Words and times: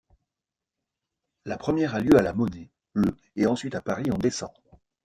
La 1.45 1.59
première 1.59 1.93
a 1.93 1.99
lieu 1.99 2.17
à 2.17 2.23
la 2.23 2.33
Monnaie 2.33 2.71
le 2.93 3.15
et 3.35 3.45
ensuite 3.45 3.75
à 3.75 3.81
Paris 3.81 4.09
en 4.09 4.17
décembre. 4.17 4.79